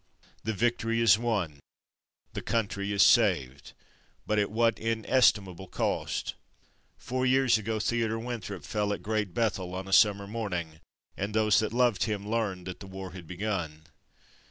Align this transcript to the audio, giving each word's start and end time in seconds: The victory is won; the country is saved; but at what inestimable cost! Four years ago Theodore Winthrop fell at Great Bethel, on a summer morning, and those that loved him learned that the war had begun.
The 0.43 0.53
victory 0.53 0.99
is 0.99 1.19
won; 1.19 1.59
the 2.33 2.41
country 2.41 2.91
is 2.91 3.03
saved; 3.03 3.73
but 4.25 4.39
at 4.39 4.49
what 4.49 4.79
inestimable 4.79 5.67
cost! 5.67 6.33
Four 6.97 7.23
years 7.23 7.59
ago 7.59 7.79
Theodore 7.79 8.17
Winthrop 8.17 8.63
fell 8.63 8.93
at 8.93 9.03
Great 9.03 9.35
Bethel, 9.35 9.75
on 9.75 9.87
a 9.87 9.93
summer 9.93 10.25
morning, 10.25 10.79
and 11.15 11.35
those 11.35 11.59
that 11.59 11.71
loved 11.71 12.05
him 12.05 12.27
learned 12.27 12.65
that 12.65 12.79
the 12.79 12.87
war 12.87 13.11
had 13.11 13.27
begun. 13.27 13.83